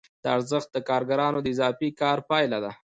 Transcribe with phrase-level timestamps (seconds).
[0.23, 2.71] دا ارزښت د کارګرانو د اضافي کار پایله ده